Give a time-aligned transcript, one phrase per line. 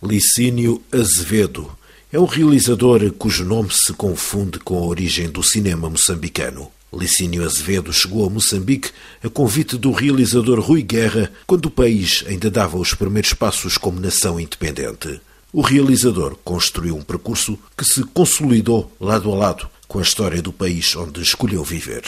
[0.00, 1.76] Licínio Azevedo
[2.12, 6.70] é um realizador cujo nome se confunde com a origem do cinema moçambicano.
[6.92, 8.92] Licínio Azevedo chegou a Moçambique
[9.24, 13.98] a convite do realizador Rui Guerra quando o país ainda dava os primeiros passos como
[13.98, 15.20] nação independente.
[15.52, 20.52] O realizador construiu um percurso que se consolidou lado a lado com a história do
[20.52, 22.04] país onde escolheu viver.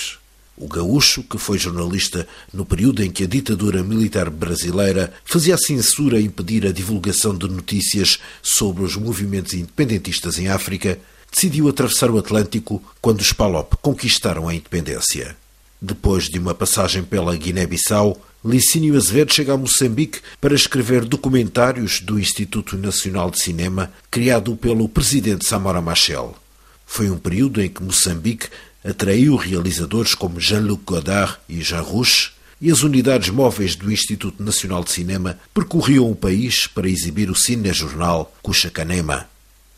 [0.61, 5.59] O gaúcho, que foi jornalista no período em que a ditadura militar brasileira fazia a
[5.59, 10.98] censura impedir a divulgação de notícias sobre os movimentos independentistas em África,
[11.33, 15.34] decidiu atravessar o Atlântico quando os Palop conquistaram a independência.
[15.81, 22.19] Depois de uma passagem pela Guiné-Bissau, Licínio Azevedo chega a Moçambique para escrever documentários do
[22.19, 26.37] Instituto Nacional de Cinema, criado pelo presidente Samora Machel.
[26.93, 28.49] Foi um período em que Moçambique
[28.85, 34.83] atraiu realizadores como Jean-Luc Godard e Jean Rouche, e as unidades móveis do Instituto Nacional
[34.83, 39.29] de Cinema percorriam o país para exibir o cinejornal Cuchacanema.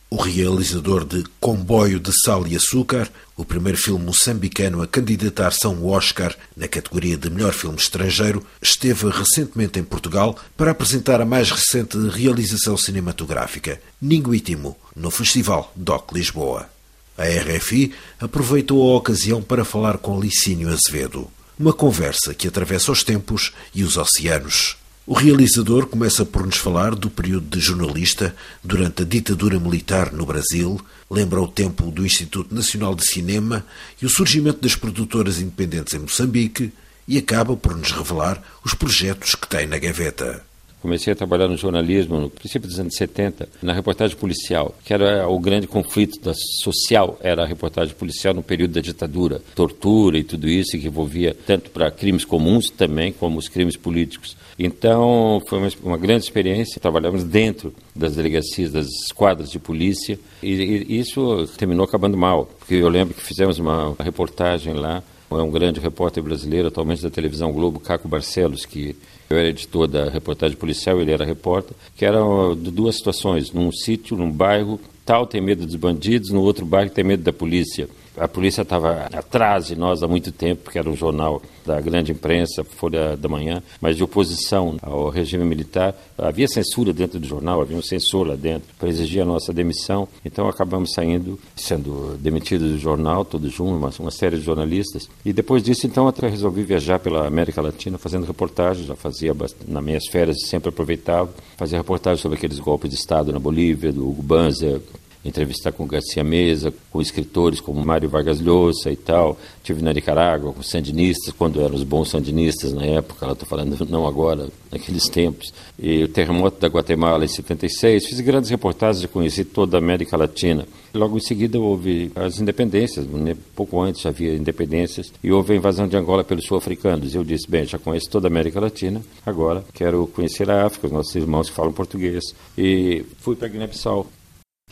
[0.09, 5.69] O realizador de Comboio de Sal e Açúcar, o primeiro filme moçambicano a candidatar-se a
[5.71, 11.27] um Oscar na categoria de melhor filme estrangeiro, esteve recentemente em Portugal para apresentar a
[11.27, 16.73] mais recente realização cinematográfica, Ninguítimo, no Festival DOC Lisboa.
[17.17, 21.31] A RFI aproveitou a ocasião para falar com Licínio Azevedo.
[21.59, 24.77] Uma conversa que atravessa os tempos e os oceanos.
[25.05, 30.25] O realizador começa por nos falar do período de jornalista durante a ditadura militar no
[30.25, 33.67] Brasil, lembra o tempo do Instituto Nacional de Cinema
[34.01, 36.73] e o surgimento das produtoras independentes em Moçambique
[37.07, 40.45] e acaba por nos revelar os projetos que tem na gaveta.
[40.83, 45.29] Comecei a trabalhar no jornalismo no princípio dos anos 70, na reportagem policial, que era
[45.29, 50.25] o grande conflito da social, era a reportagem policial no período da ditadura, tortura e
[50.25, 54.37] tudo isso que envolvia tanto para crimes comuns também como os crimes políticos.
[54.59, 56.81] Então foi uma, uma grande experiência.
[56.81, 62.75] Trabalhamos dentro das delegacias, das esquadras de polícia e, e isso terminou acabando mal, porque
[62.75, 65.01] eu lembro que fizemos uma reportagem lá
[65.39, 68.97] é um grande repórter brasileiro, atualmente da televisão Globo, Caco Barcelos, que
[69.33, 74.17] eu era editor da reportagem policial, ele era repórter, que eram duas situações, num sítio,
[74.17, 77.89] num bairro, tal tem medo dos bandidos, no outro bairro tem medo da polícia.
[78.17, 82.13] A polícia estava atrás de nós há muito tempo, porque era um jornal da grande
[82.13, 85.95] imprensa, Folha da Manhã, mas de oposição ao regime militar.
[86.19, 90.07] Havia censura dentro do jornal, havia um censor lá dentro para exigir a nossa demissão.
[90.25, 95.09] Então acabamos saindo, sendo demitidos do jornal, todos juntos, uma, uma série de jornalistas.
[95.25, 98.87] E depois disso, então, até resolvi viajar pela América Latina fazendo reportagens.
[98.87, 99.35] Já fazia
[99.67, 101.31] nas minhas férias, sempre aproveitava.
[101.57, 104.81] Fazia reportagens sobre aqueles golpes de Estado na Bolívia, do Banzer,
[105.25, 109.39] entrevistar com Garcia Mesa, com escritores como Mário Vargas Llosa e tal.
[109.63, 114.07] Tive na Nicarágua com sandinistas, quando eram os bons sandinistas na época, estou falando não
[114.07, 115.53] agora, naqueles tempos.
[115.79, 118.07] E o terremoto da Guatemala em 76.
[118.07, 120.67] Fiz grandes reportagens, conheci toda a América Latina.
[120.93, 123.35] Logo em seguida houve as independências, né?
[123.55, 127.15] pouco antes havia independências, e houve a invasão de Angola pelos sul-africanos.
[127.15, 130.93] Eu disse, bem, já conheço toda a América Latina, agora quero conhecer a África, os
[130.93, 132.23] nossos irmãos que falam português.
[132.59, 134.07] E fui para Guiné-Bissau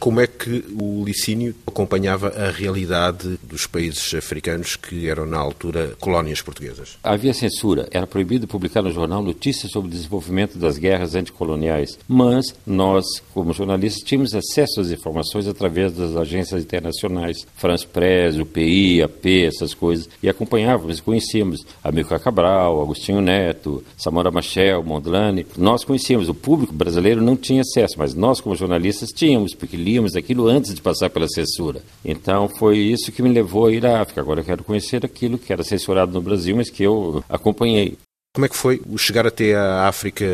[0.00, 5.94] como é que o Licínio acompanhava a realidade dos países africanos que eram, na altura,
[6.00, 6.96] colónias portuguesas?
[7.04, 7.86] Havia censura.
[7.90, 11.98] Era proibido publicar no jornal notícias sobre o desenvolvimento das guerras anticoloniais.
[12.08, 19.02] Mas nós, como jornalistas, tínhamos acesso às informações através das agências internacionais, France Press, UPI,
[19.02, 25.46] AP, essas coisas, e acompanhávamos e conhecíamos Amilcar Cabral, Agostinho Neto, Samora Machel, Mondlane.
[25.58, 26.30] Nós conhecíamos.
[26.30, 30.72] O público brasileiro não tinha acesso, mas nós, como jornalistas, tínhamos, porque líamos aquilo antes
[30.72, 31.82] de passar pela censura.
[32.04, 34.20] Então foi isso que me levou a ir à África.
[34.20, 37.98] Agora eu quero conhecer aquilo que era censurado no Brasil, mas que eu acompanhei.
[38.32, 40.24] Como é que foi o chegar até a África,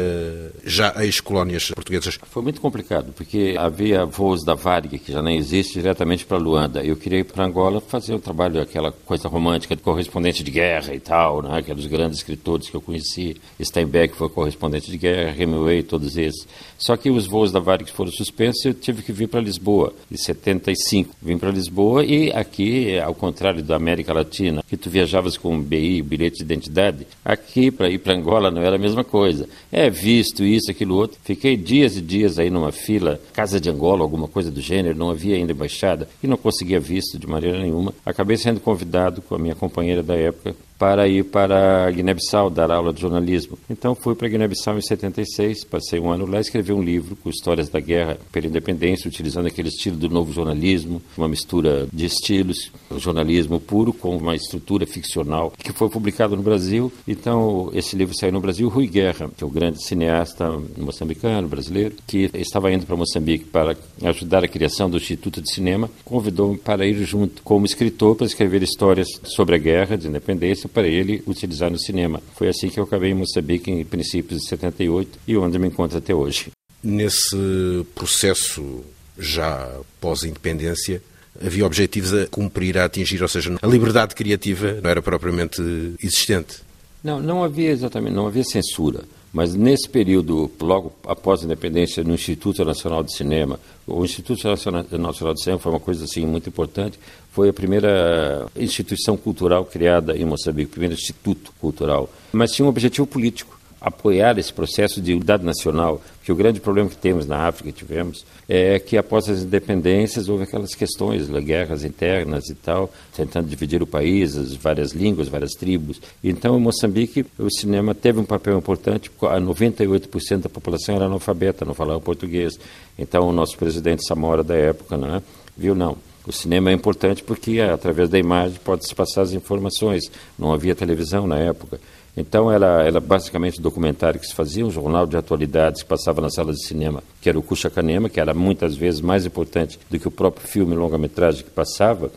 [0.63, 2.19] já ex-colónias portuguesas?
[2.25, 6.85] Foi muito complicado, porque havia voos da Varig, que já nem existe, diretamente para Luanda.
[6.85, 10.51] Eu queria ir para Angola fazer o um trabalho, aquela coisa romântica de correspondente de
[10.51, 11.57] guerra e tal, né?
[11.57, 13.41] aqueles grandes escritores que eu conheci.
[13.59, 16.47] Steinbeck foi correspondente de guerra, Hemingway, todos esses.
[16.77, 19.95] Só que os voos da Varig foram suspensos e eu tive que vir para Lisboa,
[20.13, 21.17] em 75.
[21.23, 26.03] Vim para Lisboa e aqui, ao contrário da América Latina, que tu viajavas com BI,
[26.03, 29.49] bilhete de identidade, aqui para ir para Angola não era a mesma coisa.
[29.71, 31.19] É visto isso, aquilo outro.
[31.23, 35.11] Fiquei dias e dias aí numa fila, Casa de Angola, alguma coisa do gênero, não
[35.11, 37.95] havia ainda embaixada e não conseguia visto de maneira nenhuma.
[38.05, 42.93] Acabei sendo convidado com a minha companheira da época para ir para Guiné-Bissau dar aula
[42.93, 43.59] de jornalismo.
[43.69, 47.69] Então fui para Guiné-Bissau em 76, passei um ano lá, escrevi um livro com histórias
[47.69, 53.59] da guerra pela independência, utilizando aquele estilo do novo jornalismo, uma mistura de estilos, jornalismo
[53.59, 56.93] puro com uma estrutura ficcional, que foi publicado no Brasil.
[57.07, 58.69] Então esse livro saiu no Brasil.
[58.69, 63.77] Rui Guerra, que é o grande cineasta moçambicano, brasileiro, que estava indo para Moçambique para
[64.03, 68.63] ajudar a criação do Instituto de Cinema, convidou-me para ir junto como escritor para escrever
[68.63, 72.23] histórias sobre a guerra de independência para ele utilizar no cinema.
[72.35, 75.99] Foi assim que eu acabei em Moçambique em princípios de 78 e onde me encontro
[75.99, 76.51] até hoje.
[76.83, 78.85] Nesse processo
[79.19, 79.69] já
[80.01, 81.03] pós-independência,
[81.45, 85.61] havia objetivos a cumprir, a atingir, ou seja, a liberdade criativa não era propriamente
[86.03, 86.59] existente.
[87.03, 89.05] Não, não havia exatamente, não havia censura.
[89.37, 95.35] Mas nesse período, logo após a independência, no Instituto Nacional de Cinema, o Instituto Nacional
[95.35, 96.99] de Cinema foi uma coisa assim muito importante.
[97.33, 102.09] Foi a primeira instituição cultural criada em Moçambique, o primeiro instituto cultural.
[102.33, 103.56] Mas tinha um objetivo político
[103.87, 108.27] apoiar esse processo de unidade nacional, que o grande problema que temos na África, tivemos,
[108.49, 113.87] é que após as independências houve aquelas questões, guerras internas e tal, tentando dividir o
[113.87, 116.01] país, as várias línguas, várias tribos.
[116.23, 121.73] Então, em Moçambique, o cinema teve um papel importante, 98% da população era analfabeta, não
[121.73, 122.59] falava português.
[122.99, 125.23] Então, o nosso presidente Samora da época, né,
[125.57, 125.97] viu, não,
[126.27, 130.11] o cinema é importante porque, através da imagem, pode-se passar as informações.
[130.37, 131.79] Não havia televisão na época.
[132.17, 136.21] Então, era, era basicamente um documentário que se fazia, um jornal de atualidades que passava
[136.21, 139.79] na sala de cinema, que era o Cuxa Canema, que era muitas vezes mais importante
[139.91, 142.11] do que o próprio filme longa-metragem que passava.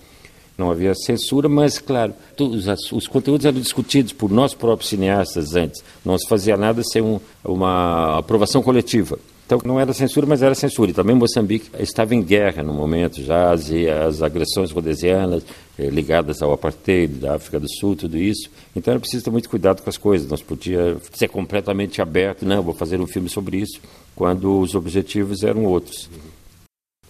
[0.58, 5.84] Não havia censura, mas, claro, todos os conteúdos eram discutidos por nós próprios cineastas antes.
[6.04, 9.20] Não se fazia nada sem um, uma aprovação coletiva.
[9.50, 10.92] Então não era censura, mas era censura.
[10.92, 13.68] E também Moçambique estava em guerra no momento, já as,
[14.06, 15.44] as agressões rhodesianas
[15.76, 18.48] eh, ligadas ao apartheid da África do Sul, tudo isso.
[18.76, 20.30] Então era preciso ter muito cuidado com as coisas.
[20.30, 23.82] Não se podia ser completamente aberto, não, vou fazer um filme sobre isso,
[24.16, 26.08] quando os objetivos eram outros.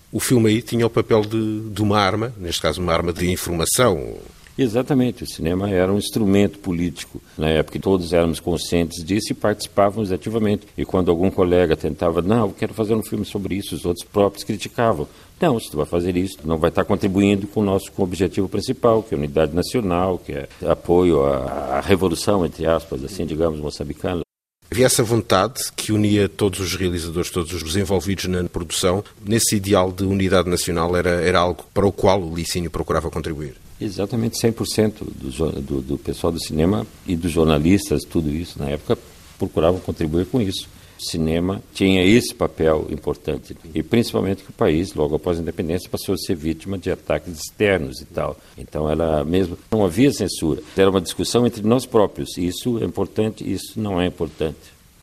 [0.10, 3.30] O filme aí tinha o papel de, de uma arma, neste caso uma arma de
[3.30, 4.16] informação,
[4.62, 10.12] Exatamente, o cinema era um instrumento político na época, todos éramos conscientes disso e participávamos
[10.12, 10.68] ativamente.
[10.78, 14.06] E quando algum colega tentava, não, eu quero fazer um filme sobre isso, os outros
[14.06, 15.08] próprios criticavam.
[15.40, 19.02] Não, se tu vai fazer isso, não vai estar contribuindo com o nosso objetivo principal,
[19.02, 23.62] que é a unidade nacional, que é apoio à, à revolução, entre aspas, assim, digamos,
[23.62, 24.24] moçambicana.
[24.70, 29.06] Havia essa vontade que unia todos os realizadores, todos os envolvidos na produção.
[29.26, 33.56] Nesse ideal de unidade nacional era, era algo para o qual o Licínio procurava contribuir.
[33.80, 38.98] Exatamente 100% do, do, do pessoal do cinema e dos jornalistas, tudo isso, na época,
[39.38, 40.68] procuravam contribuir com isso.
[41.00, 43.56] O cinema tinha esse papel importante.
[43.74, 47.40] E principalmente que o país, logo após a independência, passou a ser vítima de ataques
[47.40, 48.38] externos e tal.
[48.58, 50.62] Então, ela mesmo não havia censura.
[50.76, 52.38] Era uma discussão entre nós próprios.
[52.38, 54.58] Isso é importante, isso não é importante.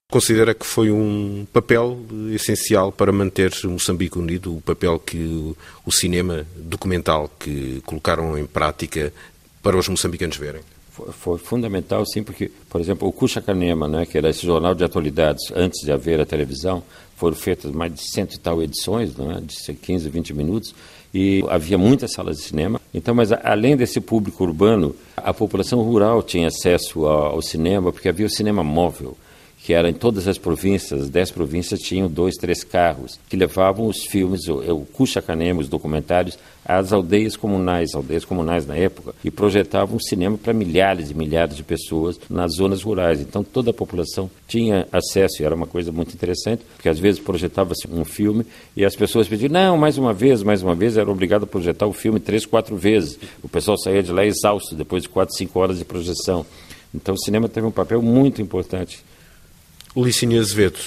[0.09, 1.99] Considera que foi um papel
[2.33, 5.53] essencial para manter Moçambique unido, o papel que
[5.85, 9.13] o cinema documental que colocaram em prática
[9.61, 10.63] para os moçambicanos verem?
[10.91, 14.85] Foi, fundamental, sim, porque, por exemplo, o Cuxa Canema, né, que era esse jornal de
[14.85, 16.85] atualidades antes de haver a televisão,
[17.17, 20.73] foram feitas mais de cento e tal edições, né, de 15, 20 minutos,
[21.13, 22.81] e havia muitas salas de cinema.
[22.95, 28.27] Então, mas além desse público urbano, a população rural tinha acesso ao cinema, porque havia
[28.27, 29.17] o cinema móvel
[29.67, 33.89] que era em todas as províncias, as dez províncias tinham dois, três carros, que levavam
[33.89, 39.31] os filmes, o, o Cuxa-Canema, os documentários, às aldeias comunais, aldeias comunais na época, e
[39.31, 43.21] projetavam cinema para milhares e milhares de pessoas nas zonas rurais.
[43.21, 47.19] Então toda a população tinha acesso, e era uma coisa muito interessante, porque às vezes
[47.19, 48.47] projetava-se um filme
[48.77, 51.89] e as pessoas pediam, não, mais uma vez, mais uma vez, era obrigado a projetar
[51.89, 53.19] o filme três, quatro vezes.
[53.43, 56.47] O pessoal saía de lá exausto, depois de quatro, cinco horas de projeção.
[56.95, 59.05] Então o cinema teve um papel muito importante
[60.05, 60.79] Licínio Azevedo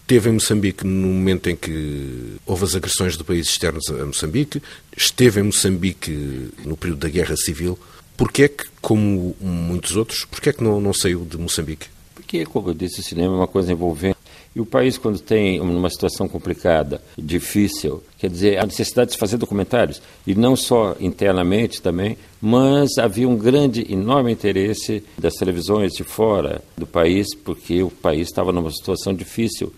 [0.00, 4.62] esteve em Moçambique no momento em que houve as agressões de países externos a Moçambique,
[4.96, 7.78] esteve em Moçambique no período da Guerra Civil.
[8.16, 11.86] Porquê é que, como muitos outros, porquê é que não, não saiu de Moçambique?
[12.14, 14.18] Porque, como eu disse, o cinema é uma coisa envolvente
[14.54, 19.38] e o país, quando tem uma situação complicada, difícil, quer dizer, a necessidade de fazer
[19.38, 26.04] documentários, e não só internamente também, mas havia um grande, enorme interesse das televisões de
[26.04, 29.72] fora do país, porque o país estava numa situação difícil.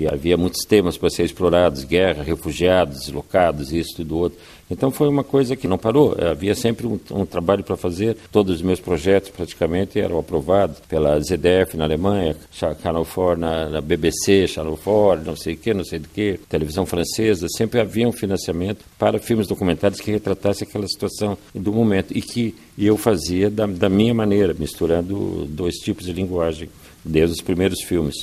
[0.00, 4.38] E havia muitos temas para ser explorados, guerra, refugiados, deslocados, isso, tudo outro.
[4.70, 8.56] Então foi uma coisa que não parou, havia sempre um, um trabalho para fazer, todos
[8.56, 14.46] os meus projetos praticamente eram aprovados pela ZDF na Alemanha, Channel 4 na, na BBC,
[14.46, 18.12] Channel 4, não sei o que, não sei do que, televisão francesa, sempre havia um
[18.12, 23.66] financiamento para filmes documentários que retratassem aquela situação do momento e que eu fazia da,
[23.66, 26.70] da minha maneira, misturando dois tipos de linguagem,
[27.04, 28.14] desde os primeiros filmes.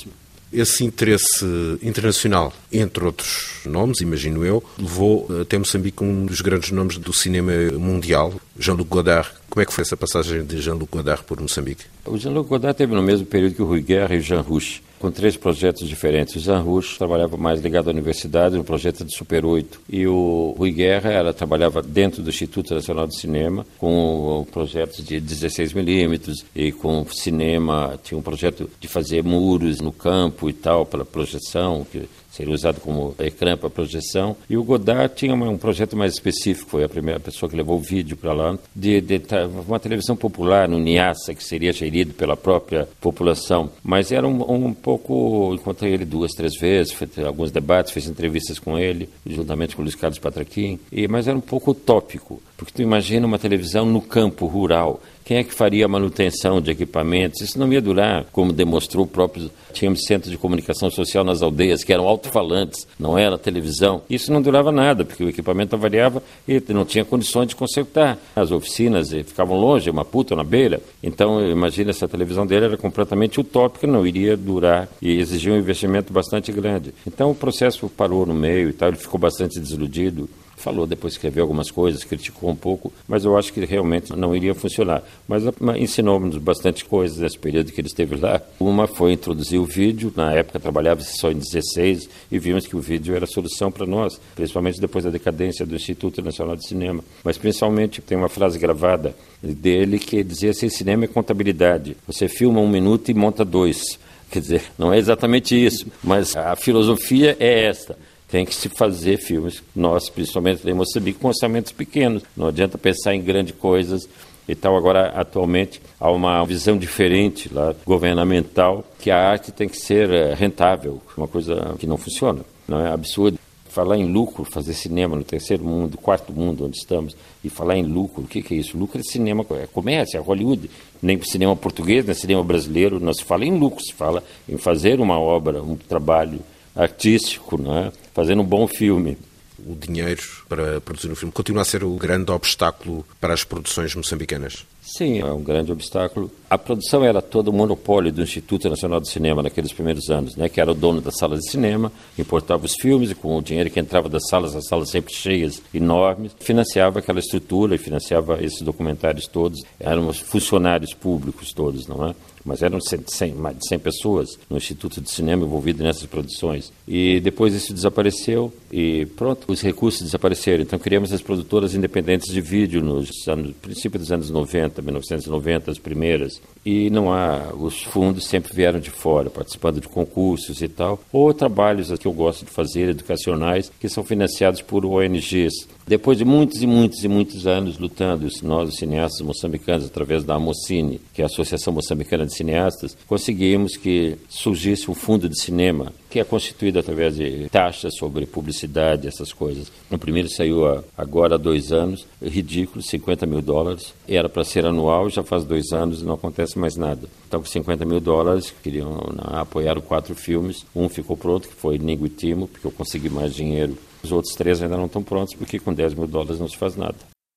[0.52, 1.44] Esse interesse
[1.82, 7.52] internacional, entre outros nomes, imagino eu, levou até Moçambique um dos grandes nomes do cinema
[7.78, 9.30] mundial, Jean-Luc Godard.
[9.50, 11.84] Como é que foi essa passagem de Jean-Luc Godard por Moçambique?
[12.06, 14.82] O Jean-Luc Godard teve no mesmo período que o Rui Guerra e o Jean Rouch
[14.98, 16.36] com três projetos diferentes.
[16.36, 19.80] O Jean Rouch trabalhava mais ligado à universidade, no projeto de Super 8.
[19.88, 25.20] E o Rui Guerra, ela trabalhava dentro do Instituto Nacional de Cinema, com projetos de
[25.20, 30.84] 16 milímetros e com cinema, tinha um projeto de fazer muros no campo e tal,
[30.84, 34.36] para projeção, que seria usado como ecrã para projeção.
[34.48, 37.82] E o Godard tinha um projeto mais específico, foi a primeira pessoa que levou o
[37.82, 39.20] vídeo para lá, de, de,
[39.66, 43.70] uma televisão popular no Niassa, que seria gerido pela própria população.
[43.82, 45.54] Mas era um, um pouco.
[45.54, 49.84] Encontrei ele duas, três vezes, fiz alguns debates, fiz entrevistas com ele, juntamente com o
[49.84, 54.00] Luiz Carlos Patraquim, e, mas era um pouco utópico, porque tu imagina uma televisão no
[54.00, 57.42] campo rural quem é que faria a manutenção de equipamentos?
[57.42, 59.50] Isso não ia durar, como demonstrou o próprio.
[59.74, 64.00] Tínhamos centros de comunicação social nas aldeias, que eram alto-falantes, não era televisão.
[64.08, 68.16] Isso não durava nada, porque o equipamento variava e não tinha condições de consertar.
[68.34, 70.80] As oficinas eh, ficavam longe, uma puta na beira.
[71.02, 76.10] Então, imagina, essa televisão dele era completamente utópica, não iria durar e exigia um investimento
[76.10, 76.94] bastante grande.
[77.06, 80.26] Então, o processo parou no meio e tal, ele ficou bastante desiludido
[80.58, 84.54] falou, depois escreveu algumas coisas, criticou um pouco, mas eu acho que realmente não iria
[84.54, 85.02] funcionar.
[85.26, 85.42] Mas
[85.76, 88.40] ensinou-nos bastante coisas nesse período que ele esteve lá.
[88.60, 92.80] Uma foi introduzir o vídeo, na época trabalhava-se só em 16 e vimos que o
[92.80, 97.02] vídeo era a solução para nós, principalmente depois da decadência do Instituto Nacional de Cinema.
[97.24, 101.96] Mas principalmente tem uma frase gravada dele que dizia assim, cinema é contabilidade.
[102.06, 103.98] Você filma um minuto e monta dois.
[104.30, 107.96] Quer dizer, não é exatamente isso, mas a filosofia é esta
[108.28, 112.22] tem que se fazer filmes, nós, principalmente em Moçambique, com orçamentos pequenos.
[112.36, 114.06] Não adianta pensar em grandes coisas
[114.46, 114.76] e tal.
[114.76, 120.34] Agora, atualmente, há uma visão diferente lá, governamental, que a arte tem que ser eh,
[120.34, 122.44] rentável, uma coisa que não funciona.
[122.66, 123.38] Não é absurdo.
[123.70, 127.82] Falar em lucro, fazer cinema no terceiro mundo, quarto mundo onde estamos, e falar em
[127.82, 128.76] lucro, o que, que é isso?
[128.76, 130.70] Lucro é cinema, é comércio, é Hollywood.
[131.00, 135.00] Nem cinema português, nem cinema brasileiro, não se fala em lucro, se fala em fazer
[135.00, 136.40] uma obra, um trabalho
[136.74, 137.92] artístico, não é?
[138.18, 139.16] Fazendo um bom filme.
[139.64, 143.94] O dinheiro para produzir um filme continua a ser o grande obstáculo para as produções
[143.94, 144.66] moçambicanas?
[144.96, 146.30] Sim, é um grande obstáculo.
[146.48, 150.48] A produção era todo o monopólio do Instituto Nacional de Cinema naqueles primeiros anos, né,
[150.48, 153.68] que era o dono das salas de cinema, importava os filmes e com o dinheiro
[153.68, 158.62] que entrava das salas, as salas sempre cheias, enormes, financiava aquela estrutura e financiava esses
[158.62, 159.62] documentários todos.
[159.78, 162.14] Eram funcionários públicos todos, não é?
[162.48, 166.72] mas eram 100, mais de 100 pessoas no Instituto de Cinema envolvido nessas produções.
[166.86, 170.62] E depois isso desapareceu e pronto, os recursos desapareceram.
[170.62, 175.78] Então criamos as produtoras independentes de vídeo nos anos, princípio dos anos 90, 1990, as
[175.78, 176.40] primeiras.
[176.64, 181.32] E não há, os fundos sempre vieram de fora, participando de concursos e tal, ou
[181.32, 185.66] trabalhos que eu gosto de fazer, educacionais, que são financiados por ONGs.
[185.86, 190.34] Depois de muitos e muitos e muitos anos lutando, nós, os cineastas moçambicanos, através da
[190.34, 195.92] AMOCINE, que é a Associação Moçambicana de Cineastas, conseguimos que surgisse um fundo de cinema,
[196.08, 199.70] que é constituído através de taxas sobre publicidade, essas coisas.
[199.90, 200.64] O primeiro saiu
[200.96, 203.92] agora há dois anos, ridículo, 50 mil dólares.
[204.06, 207.08] Era para ser anual, já faz dois anos e não acontece mais nada.
[207.26, 210.64] Então, com 50 mil dólares, queriam né, apoiar quatro filmes.
[210.74, 214.62] Um ficou pronto, que foi e Timo, porque eu consegui mais dinheiro os outros três
[214.62, 216.96] ainda não estão prontos porque com 10 mil dólares não se faz nada.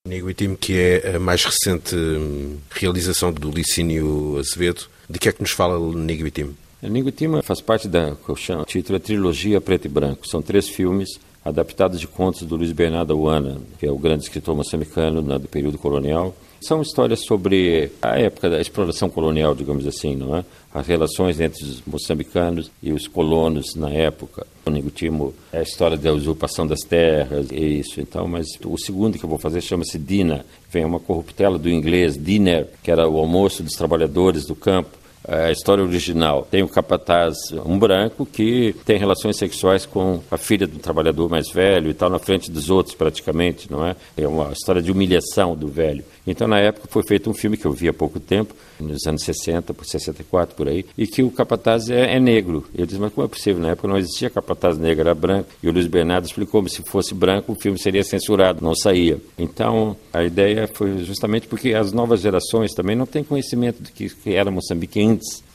[0.09, 4.87] E Time, que é a mais recente hum, realização do Licínio Azevedo.
[5.09, 6.55] De que é que nos fala e Time?
[6.89, 9.89] Nigo e Time faz parte da, que eu chamo, o título é Trilogia Preto e
[9.89, 10.27] Branco.
[10.27, 14.55] São três filmes adaptados de contos do Luiz Bernardo Uana, que é o grande escritor
[14.55, 16.35] moçambicano né, do período colonial.
[16.59, 20.45] São histórias sobre a época da exploração colonial, digamos assim, não é?
[20.73, 24.45] As relações entre os moçambicanos e os colonos na época.
[24.65, 27.99] O Nigutimo é a história da usurpação das terras, é isso.
[27.99, 30.45] Então, mas o segundo que eu vou fazer chama-se Dina.
[30.71, 35.00] Vem uma corruptela do inglês, dinner, que era o almoço dos trabalhadores do campo
[35.31, 36.47] a história original.
[36.49, 41.49] Tem o capataz, um branco, que tem relações sexuais com a filha do trabalhador mais
[41.49, 43.95] velho e tal, na frente dos outros, praticamente, não é?
[44.17, 46.03] É uma história de humilhação do velho.
[46.27, 49.23] Então, na época, foi feito um filme que eu vi há pouco tempo, nos anos
[49.23, 52.65] 60, por 64, por aí, e que o capataz é, é negro.
[52.75, 53.61] Ele diz, mas como é possível?
[53.61, 55.49] Na época não existia capataz negro, era branco.
[55.63, 59.19] E o Luiz Bernardo explicou, se fosse branco, o filme seria censurado, não saía.
[59.37, 64.09] Então, a ideia foi justamente porque as novas gerações também não têm conhecimento do que,
[64.09, 64.99] que era Moçambique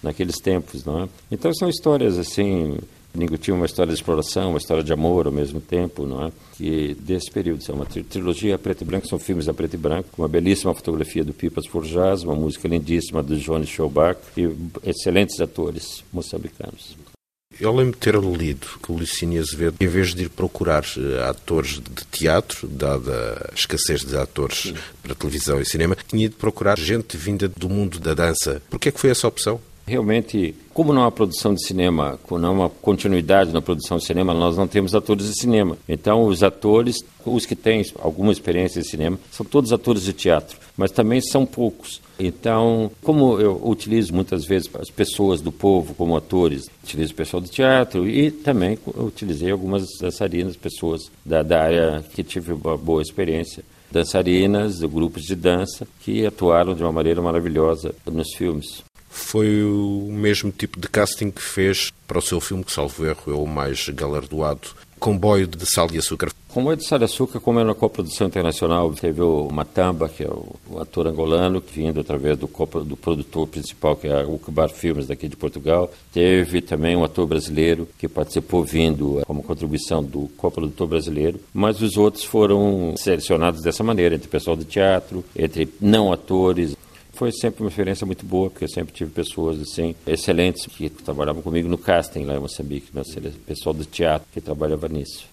[0.02, 1.08] naqueles tempos, não é?
[1.30, 2.76] Então, são histórias, assim,
[3.16, 6.32] Ningo tinha uma história de exploração, uma história de amor ao mesmo tempo, não é?
[6.56, 10.08] Que desse período, é uma trilogia preto e branco, são filmes a preto e branco,
[10.18, 14.54] uma belíssima fotografia do Pipas Forjaz, uma música lindíssima do Johnny Schobach e
[14.84, 16.94] excelentes atores moçambicanos.
[17.60, 21.28] Eu lembro de ter lido que o Licínio Azevedo, em vez de ir procurar uh,
[21.28, 24.74] atores de teatro, dada a escassez de atores Sim.
[25.02, 28.60] para televisão e cinema, tinha ido procurar gente vinda do mundo da dança.
[28.68, 29.60] Por que é que foi essa opção?
[29.86, 34.56] Realmente, como não há produção de cinema, não há continuidade na produção de cinema, nós
[34.56, 35.78] não temos atores de cinema.
[35.88, 40.58] Então, os atores, os que têm alguma experiência de cinema, são todos atores de teatro,
[40.76, 42.02] mas também são poucos.
[42.18, 47.40] Então, como eu utilizo muitas vezes as pessoas do povo como atores, utilizo o pessoal
[47.40, 53.02] do teatro e também utilizei algumas dançarinas, pessoas da, da área que tive uma boa
[53.02, 58.82] experiência dançarinas, grupos de dança, que atuaram de uma maneira maravilhosa nos filmes
[59.16, 63.32] foi o mesmo tipo de casting que fez para o seu filme, que salvo erro
[63.32, 64.68] é o mais galardoado,
[64.98, 66.30] Comboio de Sal e Açúcar.
[66.48, 70.28] Comboio de Sal e Açúcar, como é uma coprodução internacional, teve o Matamba, que é
[70.28, 72.48] o ator angolano, vindo através do,
[72.84, 75.90] do produtor principal, que é o Cubar Filmes, daqui de Portugal.
[76.12, 81.96] Teve também um ator brasileiro, que participou vindo como contribuição do coprodutor brasileiro, mas os
[81.96, 86.74] outros foram selecionados dessa maneira, entre pessoal de teatro, entre não atores,
[87.16, 91.42] foi sempre uma experiência muito boa, porque eu sempre tive pessoas assim excelentes que trabalhavam
[91.42, 93.02] comigo no casting lá em Moçambique, né?
[93.46, 95.26] pessoal do teatro que trabalhava nisso.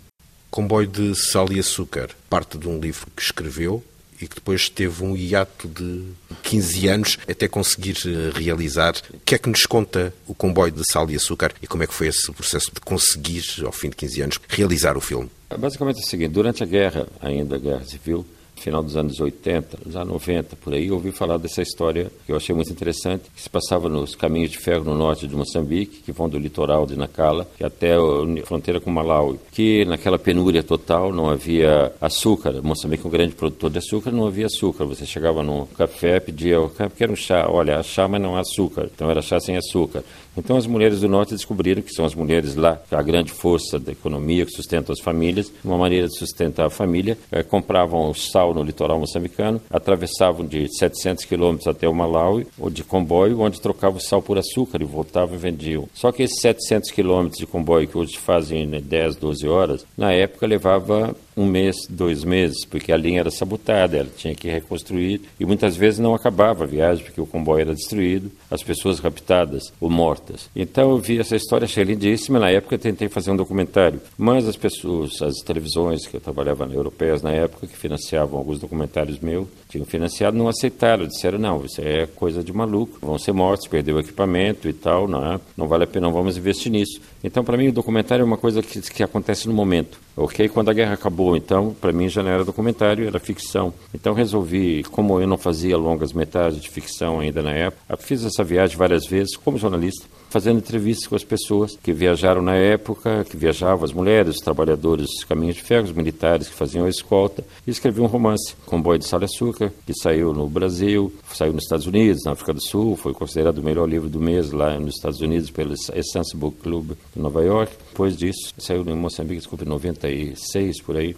[0.49, 3.83] Comboio de Sal e Açúcar, parte de um livro que escreveu
[4.21, 6.03] e que depois teve um hiato de
[6.43, 8.93] 15 anos até conseguir eh, realizar.
[9.13, 11.87] O que é que nos conta o Comboio de Sal e Açúcar e como é
[11.87, 15.29] que foi esse processo de conseguir, ao fim de 15 anos, realizar o filme?
[15.57, 18.25] Basicamente é o seguinte, durante a guerra, ainda a guerra civil,
[18.62, 22.38] final dos anos 80, já anos 90, por aí, ouvi falar dessa história que eu
[22.38, 26.12] achei muito interessante, que se passava nos caminhos de ferro no norte de Moçambique, que
[26.12, 31.29] vão do litoral de Nacala até a fronteira com Malawi, que naquela penúria total não
[31.29, 32.62] havia açúcar.
[32.62, 34.86] Moçambique é um grande produtor de açúcar, não havia açúcar.
[34.86, 36.57] Você chegava num café, pedia,
[36.95, 38.89] quero um chá, olha, chá, mas não há açúcar.
[38.93, 40.03] Então era chá sem açúcar.
[40.36, 43.91] Então as mulheres do norte descobriram que são as mulheres lá, a grande força da
[43.91, 48.42] economia que sustenta as famílias, uma maneira de sustentar a família, é, compravam o sal
[48.51, 54.00] no litoral moçambicano, atravessavam de 700 quilômetros até o Malawi, ou de comboio, onde trocavam
[54.00, 55.88] sal por açúcar e voltavam e vendiam.
[55.93, 60.47] Só que esses 700 quilômetros de comboio que hoje fazem 10, 12 horas, na época
[60.47, 65.45] levava um mês, dois meses, porque a linha era sabotada, ela tinha que reconstruir e
[65.45, 69.89] muitas vezes não acabava a viagem porque o comboio era destruído, as pessoas raptadas ou
[69.89, 70.49] mortas.
[70.55, 72.39] Então eu vi essa história, achei lindíssima.
[72.39, 76.65] Na época eu tentei fazer um documentário, mas as pessoas, as televisões que eu trabalhava
[76.65, 81.65] na europeias na época, que financiavam alguns documentários meus, tinham financiado, não aceitaram, disseram não,
[81.65, 85.39] isso é coisa de maluco, vão ser mortos, perdeu o equipamento e tal, não, é?
[85.58, 87.01] não vale a pena, não vamos investir nisso.
[87.23, 89.99] Então para mim o documentário é uma coisa que, que acontece no momento.
[90.15, 93.73] Ok, quando a guerra acabou, então, para mim já não era documentário, era ficção.
[93.93, 98.43] Então resolvi, como eu não fazia longas metragens de ficção ainda na época, fiz essa
[98.43, 103.38] viagem várias vezes como jornalista fazendo entrevistas com as pessoas que viajaram na época, que
[103.38, 107.46] viajavam, as mulheres, os trabalhadores dos caminhos de ferro, os militares que faziam a escolta,
[107.67, 111.65] e escrevi um romance, Comboio de Sal e Açúcar, que saiu no Brasil, saiu nos
[111.65, 114.96] Estados Unidos, na África do Sul, foi considerado o melhor livro do mês lá nos
[114.96, 117.72] Estados Unidos pelo Essence Book Club de Nova York.
[117.91, 121.15] Depois disso, saiu em Moçambique, desculpa, em 96, por aí.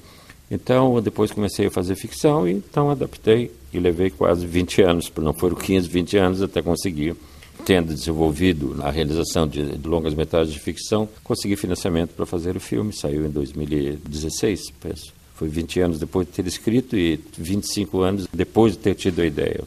[0.52, 5.34] Então, depois comecei a fazer ficção e então adaptei e levei quase 20 anos, não
[5.34, 7.16] foram 15, 20 anos até conseguir
[7.64, 12.94] tendo desenvolvido a realização de, longas metragens de ficção, consegui financiamento para fazer o filme.
[12.94, 15.14] Saiu em 2016, penso.
[15.36, 19.26] Foi 20 anos depois de ter escrito e 25 anos depois de ter tido a
[19.26, 19.64] ideia.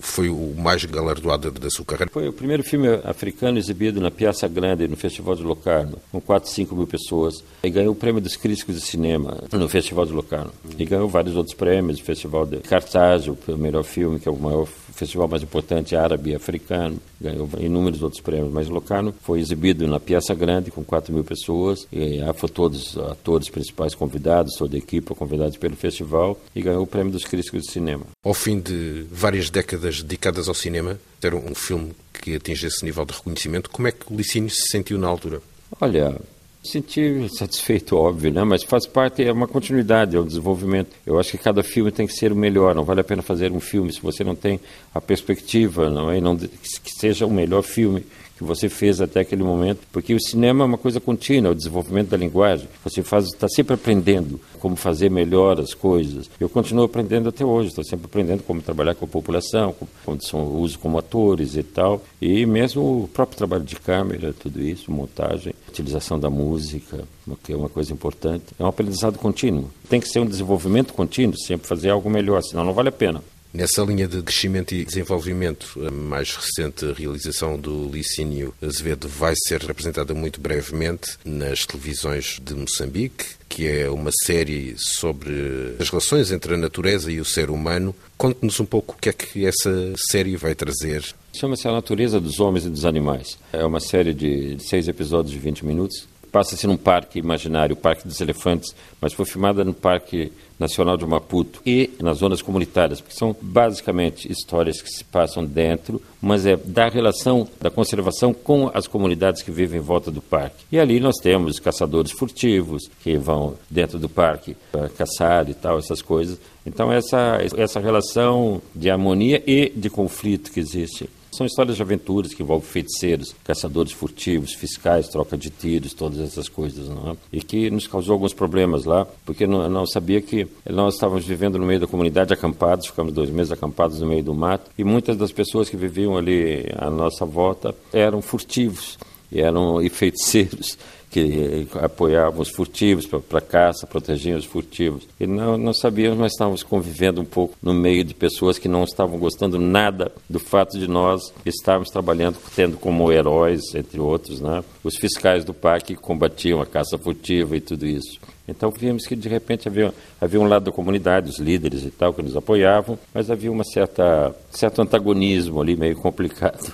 [0.00, 2.10] Foi o mais galardoado da sua carreira?
[2.10, 6.50] Foi o primeiro filme africano exibido na Piazza Grande, no Festival de Locarno, com 4,
[6.50, 7.44] 5 mil pessoas.
[7.62, 10.52] E ganhou o prêmio dos críticos de cinema no Festival de Locarno.
[10.76, 14.36] E ganhou vários outros prêmios, o Festival de Cartaz, o melhor filme, que é o
[14.36, 19.86] maior festival mais importante árabe e africano, ganhou inúmeros outros prêmios, mas Locarno foi exibido
[19.86, 24.78] na Piazza Grande com 4 mil pessoas, e foi todos atores principais convidados, toda a
[24.78, 28.04] equipe convidados pelo festival, e ganhou o prêmio dos críticos de cinema.
[28.22, 33.04] Ao fim de várias décadas dedicadas ao cinema, ter um filme que atinge esse nível
[33.04, 35.42] de reconhecimento, como é que o Licínio se sentiu na altura?
[35.80, 36.16] Olha,
[36.64, 38.42] Senti satisfeito, óbvio, né?
[38.42, 40.96] mas faz parte, é uma continuidade, é um desenvolvimento.
[41.04, 43.52] Eu acho que cada filme tem que ser o melhor, não vale a pena fazer
[43.52, 44.58] um filme se você não tem
[44.94, 46.22] a perspectiva, não é?
[46.22, 50.64] Não, que seja o melhor filme que você fez até aquele momento, porque o cinema
[50.64, 52.68] é uma coisa contínua, o desenvolvimento da linguagem.
[52.82, 56.28] Você faz, está sempre aprendendo como fazer melhor as coisas.
[56.38, 60.44] Eu continuo aprendendo até hoje, estou sempre aprendendo como trabalhar com a população, como são
[60.56, 65.54] uso como atores e tal, e mesmo o próprio trabalho de câmera, tudo isso, montagem,
[65.68, 67.04] utilização da música,
[67.42, 68.44] que é uma coisa importante.
[68.58, 69.70] É um aprendizado contínuo.
[69.88, 73.22] Tem que ser um desenvolvimento contínuo, sempre fazer algo melhor, senão não vale a pena.
[73.54, 79.60] Nessa linha de crescimento e desenvolvimento, a mais recente realização do Licínio Azevedo vai ser
[79.60, 86.54] representada muito brevemente nas televisões de Moçambique, que é uma série sobre as relações entre
[86.54, 87.94] a natureza e o ser humano.
[88.18, 91.04] Conte-nos um pouco o que é que essa série vai trazer.
[91.32, 93.38] Chama-se A Natureza dos Homens e dos Animais.
[93.52, 98.08] É uma série de seis episódios de 20 minutos passa-se num parque imaginário, o Parque
[98.08, 103.14] dos Elefantes, mas foi filmada no Parque Nacional de Maputo e nas zonas comunitárias, porque
[103.14, 108.88] são basicamente histórias que se passam dentro, mas é da relação da conservação com as
[108.88, 110.64] comunidades que vivem em volta do parque.
[110.72, 115.78] E ali nós temos caçadores furtivos que vão dentro do parque para caçar e tal,
[115.78, 116.36] essas coisas.
[116.66, 122.32] Então essa essa relação de harmonia e de conflito que existe são histórias de aventuras
[122.32, 127.16] que envolvem feiticeiros, caçadores furtivos, fiscais, troca de tiros, todas essas coisas, não é?
[127.32, 131.58] E que nos causou alguns problemas lá, porque não, não sabia que nós estávamos vivendo
[131.58, 135.16] no meio da comunidade, acampados, ficamos dois meses acampados no meio do mato, e muitas
[135.16, 138.98] das pessoas que viviam ali à nossa volta eram furtivos,
[139.32, 140.78] eram e feiticeiros
[141.14, 145.06] que apoiavam os furtivos para caça, protegiam os furtivos.
[145.20, 148.82] E não, não sabíamos, mas estávamos convivendo um pouco no meio de pessoas que não
[148.82, 154.64] estavam gostando nada do fato de nós estarmos trabalhando, tendo como heróis, entre outros, né,
[154.82, 158.18] os fiscais do parque que combatiam a caça furtiva e tudo isso.
[158.48, 162.12] Então vimos que de repente havia, havia um lado da comunidade, os líderes e tal,
[162.12, 166.72] que nos apoiavam, mas havia uma certa certo antagonismo ali meio complicado.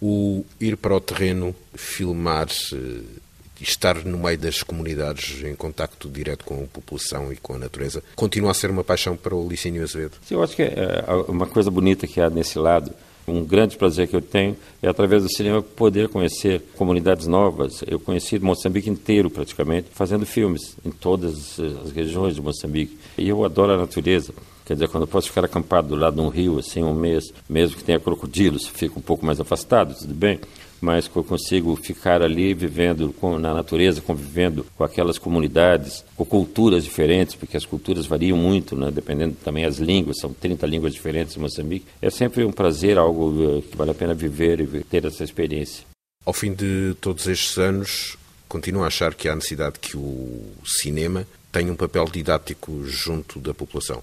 [0.00, 2.46] O ir para o terreno, filmar
[3.60, 8.02] estar no meio das comunidades, em contacto direto com a população e com a natureza,
[8.14, 10.16] continua a ser uma paixão para o Licínio Azevedo?
[10.22, 12.92] Sim, eu acho que é, uma coisa bonita que há nesse lado
[13.28, 17.82] um grande prazer que eu tenho é, através do cinema, poder conhecer comunidades novas.
[17.86, 22.98] Eu conheci Moçambique inteiro, praticamente, fazendo filmes em todas as regiões de Moçambique.
[23.16, 24.32] E eu adoro a natureza.
[24.64, 27.32] Quer dizer, quando eu posso ficar acampado do lado de um rio, assim, um mês,
[27.48, 30.40] mesmo que tenha crocodilos, fico um pouco mais afastado, tudo bem
[30.80, 36.24] mas que eu consigo ficar ali vivendo com, na natureza, convivendo com aquelas comunidades, com
[36.24, 40.94] culturas diferentes, porque as culturas variam muito, né, dependendo também as línguas, são 30 línguas
[40.94, 41.86] diferentes em Moçambique.
[42.00, 45.84] É sempre um prazer, algo eh, que vale a pena viver e ter essa experiência.
[46.24, 48.16] Ao fim de todos estes anos,
[48.48, 53.54] continuo a achar que há necessidade que o cinema tenha um papel didático junto da
[53.54, 54.02] população.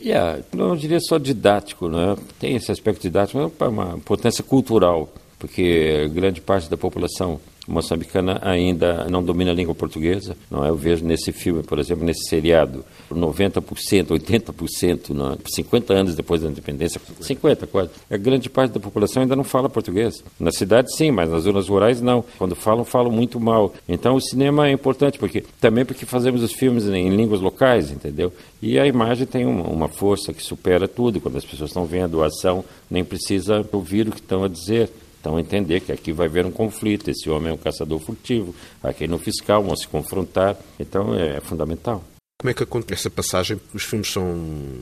[0.00, 2.16] Yeah, não diria só didático, né?
[2.38, 5.12] tem esse aspecto didático, mas é uma importância cultural
[5.46, 10.36] porque grande parte da população moçambicana ainda não domina a língua portuguesa.
[10.50, 10.68] Não é?
[10.68, 15.36] Eu vejo nesse filme, por exemplo, nesse seriado, 90%, 80%, não é?
[15.46, 17.90] 50 anos depois da independência, 50 quase.
[18.10, 20.22] A grande parte da população ainda não fala português.
[20.38, 22.24] Na cidade sim, mas nas zonas rurais não.
[22.38, 23.74] Quando falam, falam muito mal.
[23.88, 28.32] Então o cinema é importante porque também porque fazemos os filmes em línguas locais, entendeu?
[28.62, 31.20] E a imagem tem uma, uma força que supera tudo.
[31.20, 34.90] Quando as pessoas estão vendo a ação, nem precisa ouvir o que estão a dizer.
[35.26, 39.08] Então, entender que aqui vai haver um conflito, esse homem é um caçador furtivo, aqui
[39.08, 42.04] no fiscal vão se confrontar, então é, é fundamental.
[42.38, 43.60] Como é que acontece essa passagem?
[43.74, 44.24] Os filmes são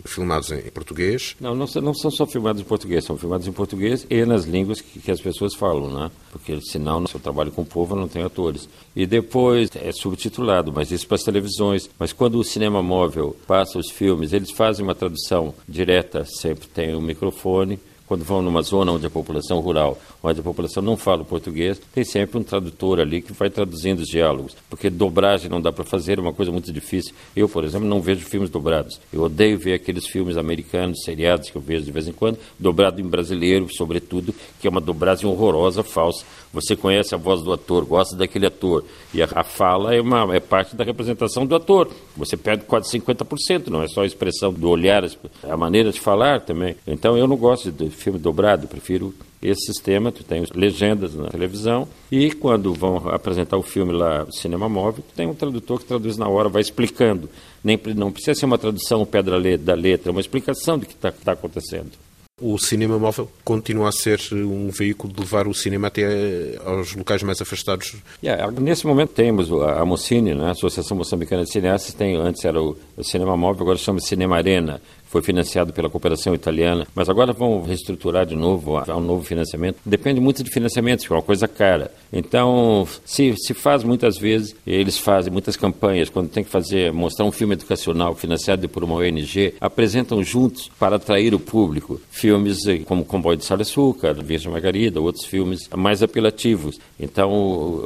[0.04, 1.34] filmados em português?
[1.40, 4.82] Não, não, não, são só filmados em português, são filmados em português e nas línguas
[4.82, 6.10] que, que as pessoas falam, né?
[6.30, 8.68] Porque senão, no seu trabalho com o povo, não tem atores.
[8.94, 11.88] E depois é subtitulado, mas isso para as televisões.
[11.98, 16.94] Mas quando o cinema móvel passa os filmes, eles fazem uma tradução direta, sempre tem
[16.94, 21.24] um microfone quando vão numa zona onde a população rural, onde a população não fala
[21.24, 25.72] português, tem sempre um tradutor ali que vai traduzindo os diálogos, porque dobragem não dá
[25.72, 27.14] para fazer, é uma coisa muito difícil.
[27.34, 29.00] Eu, por exemplo, não vejo filmes dobrados.
[29.12, 33.00] Eu odeio ver aqueles filmes americanos, seriados que eu vejo de vez em quando, dobrado
[33.00, 36.24] em brasileiro, sobretudo, que é uma dobragem horrorosa, falsa.
[36.52, 40.34] Você conhece a voz do ator, gosta daquele ator, e a, a fala é, uma,
[40.34, 41.90] é parte da representação do ator.
[42.16, 45.04] Você perde quase 50%, não é só a expressão do olhar,
[45.42, 46.76] a maneira de falar também.
[46.86, 51.86] Então eu não gosto de filme dobrado, prefiro esse sistema, tu tem legendas na televisão
[52.10, 56.16] e quando vão apresentar o filme lá no cinema móvel, tem um tradutor que traduz
[56.16, 57.28] na hora, vai explicando.
[57.62, 61.12] Nem, não precisa ser uma tradução pedra da letra, é uma explicação do que está
[61.12, 61.92] tá acontecendo.
[62.40, 67.22] O cinema móvel continua a ser um veículo de levar o cinema até aos locais
[67.22, 67.94] mais afastados?
[68.20, 72.60] Yeah, nesse momento temos a Mocine, né, a Associação Moçambicana de Cineastas, tem, antes era
[72.60, 77.32] o, o Cinema Móvel, agora chama Cinema Arena, foi financiado pela cooperação italiana, mas agora
[77.32, 79.78] vão reestruturar de novo, há um novo financiamento.
[79.84, 81.90] Depende muito de financiamento, é uma coisa cara.
[82.12, 87.24] Então, se, se faz muitas vezes, eles fazem muitas campanhas, quando tem que fazer, mostrar
[87.24, 92.78] um filme educacional financiado por uma ONG, apresentam juntos para atrair o público filmes eh,
[92.78, 96.78] como Comboio de Sal e Açúcar, Virgem Margarida, outros filmes mais apelativos.
[96.98, 97.30] Então,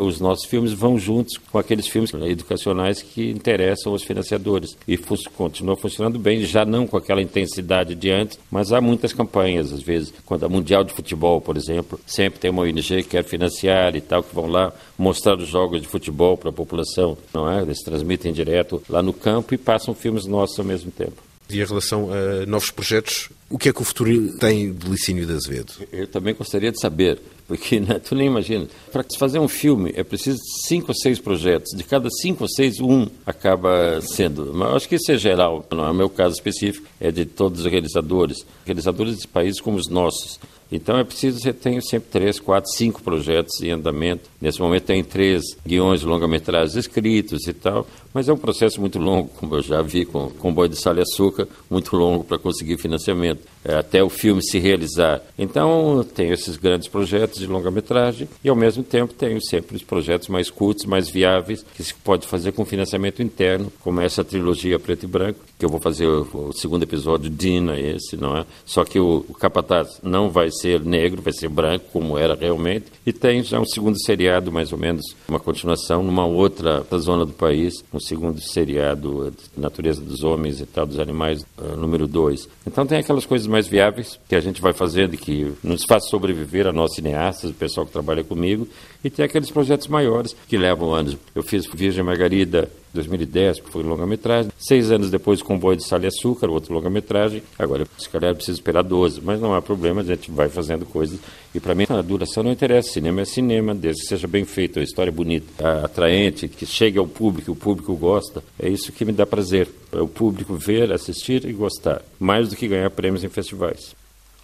[0.01, 4.77] os nossos filmes vão juntos com aqueles filmes educacionais que interessam os financiadores.
[4.87, 4.99] E
[5.37, 9.73] continua funcionando bem, já não com aquela aquela intensidade de antes, mas há muitas campanhas,
[9.73, 13.25] às vezes, quando a Mundial de Futebol, por exemplo, sempre tem uma ONG que quer
[13.25, 17.51] financiar e tal, que vão lá mostrar os jogos de futebol para a população, não
[17.51, 17.63] é?
[17.63, 21.23] Eles transmitem direto lá no campo e passam filmes nossos ao mesmo tempo.
[21.51, 25.25] E em relação a novos projetos, o que é que o futuro tem de Licínio
[25.25, 25.73] de Azevedo?
[25.91, 28.67] Eu também gostaria de saber, porque né, tu nem imagina.
[28.93, 31.75] Para fazer um filme é preciso cinco ou seis projetos.
[31.75, 34.53] De cada cinco ou seis, um acaba sendo.
[34.55, 35.67] Mas acho que isso é geral.
[35.71, 38.45] Não é o meu caso específico, é de todos os realizadores.
[38.67, 40.39] Realizadores de países como os nossos.
[40.71, 44.29] Então é preciso você tenha sempre três, quatro, cinco projetos em andamento.
[44.41, 49.29] Nesse momento tem três guiões longa-metragens escritos e tal, mas é um processo muito longo,
[49.29, 52.79] como eu já vi com, com Boi de Sal e Açúcar, muito longo para conseguir
[52.79, 55.23] financiamento, é, até o filme se realizar.
[55.39, 60.29] Então tenho esses grandes projetos de longa-metragem e ao mesmo tempo tenho sempre os projetos
[60.29, 65.05] mais curtos, mais viáveis, que se pode fazer com financiamento interno, como essa trilogia preto
[65.05, 68.45] e branco, que eu vou fazer o, o segundo episódio, Dina, esse, não é?
[68.65, 72.87] Só que o, o Capataz não vai ser negro, vai ser branco, como era realmente.
[73.07, 77.33] E tem já um segundo seriado, mais ou menos, uma continuação, numa outra zona do
[77.33, 82.49] país, um segundo seriado, Natureza dos Homens e tal, dos Animais, uh, número 2.
[82.67, 86.09] Então tem aquelas coisas mais viáveis que a gente vai fazendo e que nos faz
[86.09, 88.67] sobreviver a nós cineastas, o pessoal que trabalha comigo,
[89.03, 91.17] e tem aqueles projetos maiores que levam anos.
[91.35, 94.51] Eu fiz Virgem Margarida 2010, que foi longa-metragem.
[94.59, 97.43] Seis anos depois, Comboio de Sal e Açúcar, outro longa-metragem.
[97.59, 101.19] Agora, se calhar, preciso esperar 12, mas não há problema, a gente vai fazendo coisas.
[101.55, 102.93] E para mim, a duração não interessa.
[102.93, 107.07] Cinema é cinema, desde que seja bem feito, a história bonita, atraente, que chegue ao
[107.07, 108.43] público, o público gosta.
[108.59, 112.57] É isso que me dá prazer, para o público ver, assistir e gostar, mais do
[112.57, 113.95] que ganhar prêmios em festivais.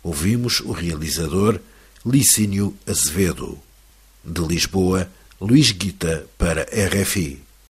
[0.02, 1.58] Ouvimos o realizador
[2.04, 3.58] Licínio Azevedo.
[4.22, 5.08] De Lisboa,
[5.40, 7.43] Luís Guita para RFI.